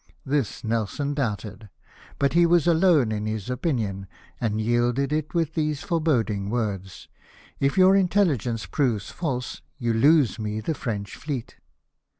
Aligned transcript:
This 0.25 0.63
Nelson 0.63 1.13
doubted; 1.13 1.69
but 2.17 2.33
he 2.33 2.47
was 2.47 2.65
alone 2.65 3.11
in 3.11 3.27
his 3.27 3.51
opinion, 3.51 4.07
and 4.39 4.59
yielded 4.59 5.13
it 5.13 5.35
with 5.35 5.53
these 5.53 5.83
foreboding 5.83 6.49
words:" 6.49 7.07
If 7.59 7.77
your 7.77 7.95
intelligence 7.95 8.65
proves 8.65 9.11
false, 9.11 9.61
you 9.77 9.93
lose 9.93 10.39
me 10.39 10.59
the 10.59 10.73
French 10.73 11.15
fleet." 11.17 11.57